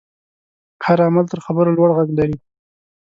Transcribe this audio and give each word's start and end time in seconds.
هر 0.85 0.97
عمل 1.07 1.25
تر 1.31 1.39
خبرو 1.45 1.75
لوړ 1.77 1.89
غږ 1.97 2.09
لري. 2.19 2.37